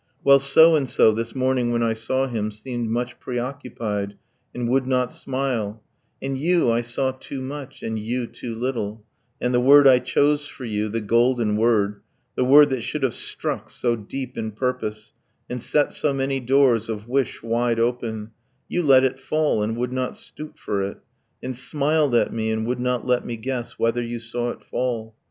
[0.23, 4.17] Well, so and so, this morning when I saw him, Seemed much preoccupied,
[4.51, 5.83] and would not smile;
[6.19, 9.05] And you, I saw too much; and you, too little;
[9.39, 12.01] And the word I chose for you, the golden word,
[12.33, 15.13] The word that should have struck so deep in purpose,
[15.47, 18.31] And set so many doors of wish wide open,
[18.67, 20.97] You let it fall, and would not stoop for it,
[21.43, 25.15] And smiled at me, and would not let me guess Whether you saw it fall.